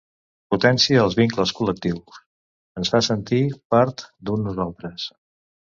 Potencia 0.53 1.03
els 1.07 1.17
vincles 1.19 1.53
col·lectius, 1.59 2.17
ens 2.83 2.93
fa 2.95 3.03
sentir 3.11 3.43
part 3.77 4.05
d’un 4.31 4.51
nosaltres. 4.51 5.09